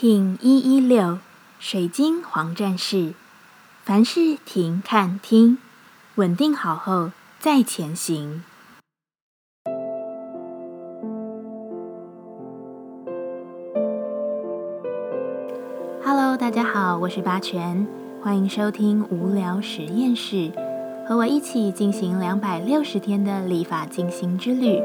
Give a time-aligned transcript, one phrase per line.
[0.00, 1.18] King 一一六
[1.58, 3.14] 水晶黄战士，
[3.82, 5.58] 凡事停看听，
[6.14, 8.44] 稳定好后再前行。
[16.04, 17.84] Hello，大家好，我是八全，
[18.22, 20.52] 欢迎收听无聊实验室，
[21.08, 24.80] 和我一起进行两百六十天的立法进行之旅，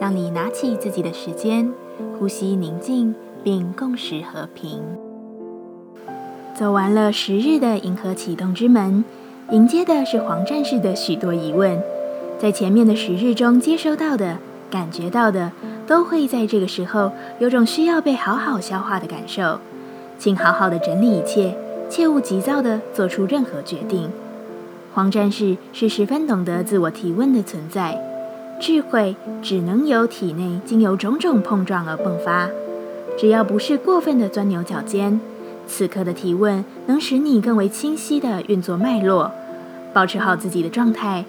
[0.00, 1.72] 让你拿起自己的时间，
[2.18, 3.14] 呼吸宁静。
[3.42, 4.80] 并共识和平。
[6.54, 9.04] 走完了十日的银河启动之门，
[9.50, 11.80] 迎接的是黄战士的许多疑问。
[12.38, 14.38] 在前面的十日中接收到的、
[14.70, 15.52] 感觉到的，
[15.86, 19.58] 都会在这个时候有种需要被好好消化的感受。
[20.18, 21.56] 请好好的整理一切，
[21.88, 24.10] 切勿急躁的做出任何决定。
[24.92, 27.96] 黄战士是十分懂得自我提问的存在，
[28.60, 32.48] 智慧只能由体内经由种种碰撞而迸发。
[33.18, 35.20] 只要不是过分的钻牛角尖，
[35.66, 39.32] 此刻的提问能使你更为清晰的运作脉络，
[39.92, 41.24] 保持好自己的状态。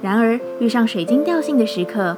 [0.00, 2.16] 然而，遇上水晶调性的时刻，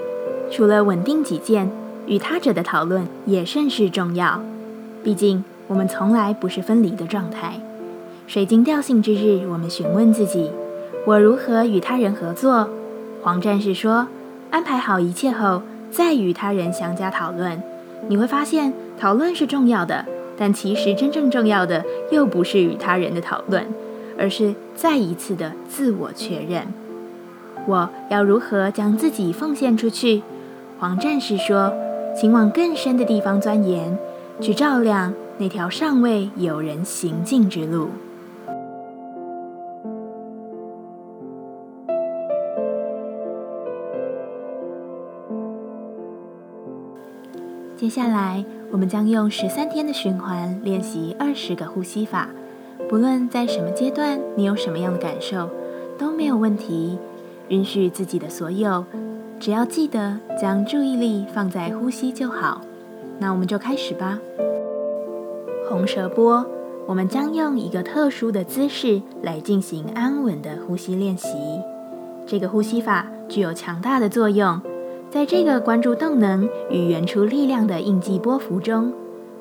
[0.53, 1.69] 除了稳定己见，
[2.07, 4.41] 与他者的讨论也甚是重要。
[5.03, 7.61] 毕竟，我们从来不是分离的状态。
[8.29, 10.53] 水晶调性之日，我们询问自己：
[11.05, 12.69] 我如何与他人合作？
[13.23, 14.07] 黄战士说：
[14.51, 17.61] 安排好一切后，再与他人相加讨论。
[18.09, 20.05] 你会发现，讨论是重要的，
[20.37, 23.65] 但其实真正重要的又不是与他人的讨论，
[24.19, 26.67] 而是再一次的自我确认：
[27.67, 30.23] 我要如何将自己奉献出去？
[30.81, 31.73] 黄战士说
[32.19, 33.97] ：“请往更深的地方钻研，
[34.41, 37.91] 去照亮那条尚未有人行进之路。”
[47.77, 52.29] 接下来，我们将用十三天的循环练习二十个呼吸法。
[52.89, 55.49] 不论在什么阶段，你有什么样的感受，
[55.99, 56.99] 都没有问题。
[57.49, 58.85] 允许自己的所有，
[59.41, 62.61] 只要记得将注意力放在呼吸就好。
[63.19, 64.19] 那我们就开始吧。
[65.69, 66.47] 红舌波，
[66.87, 71.29] 我们将用一个特殊的姿势来进行安稳的呼吸练习。
[72.27, 74.61] 这个呼吸法具有强大的作用。
[75.11, 78.93] 在这个关注动能与原初力量的印记波幅中，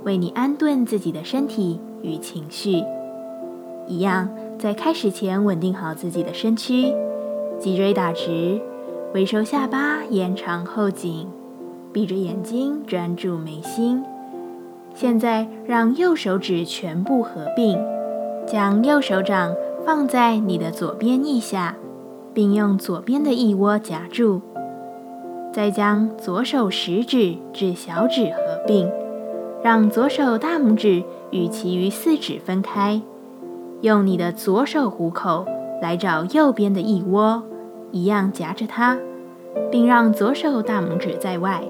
[0.03, 2.81] 为你安顿自己的身体与情绪。
[3.85, 6.93] 一样，在开始前稳定好自己的身躯，
[7.59, 8.61] 脊椎打直，
[9.13, 11.27] 微收下巴，延长后颈，
[11.91, 14.01] 闭着眼睛专注眉心。
[14.93, 17.77] 现在，让右手指全部合并，
[18.47, 19.53] 将右手掌
[19.85, 21.75] 放在你的左边腋下，
[22.33, 24.41] 并用左边的腋窝夹住。
[25.57, 28.87] 再将左手食指至小指合并，
[29.63, 33.01] 让左手大拇指与其余四指分开。
[33.81, 35.47] 用你的左手虎口
[35.81, 37.41] 来找右边的腋窝，
[37.91, 38.99] 一样夹着它，
[39.71, 41.63] 并让左手大拇指在外。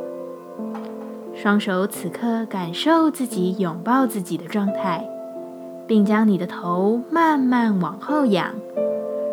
[1.34, 5.10] 双手此刻感受自己拥抱自己的状态，
[5.88, 8.54] 并将你的头慢慢往后仰，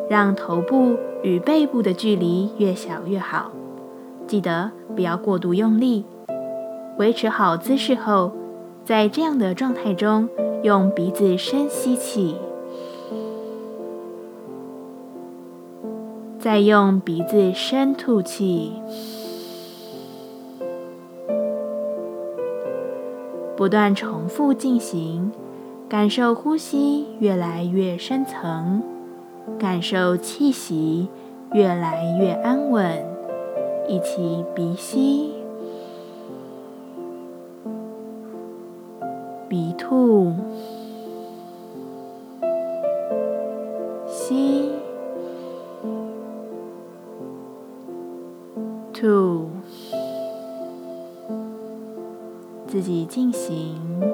[0.09, 3.50] 让头部与背部的距离越小越好。
[4.26, 6.04] 记得不要过度用力，
[6.98, 8.32] 维持好姿势后，
[8.84, 10.28] 在这样的状态中，
[10.62, 12.36] 用鼻子深吸气，
[16.38, 18.72] 再用鼻子深吐气，
[23.56, 25.30] 不断重复进行，
[25.88, 28.82] 感受呼吸越来越深层，
[29.58, 31.08] 感受气息
[31.52, 33.13] 越来越安稳。
[33.87, 35.34] 一起鼻吸，
[39.49, 40.33] 鼻吐，
[44.09, 44.71] 吸，
[48.93, 49.49] 吐，
[52.66, 54.13] 自己进行。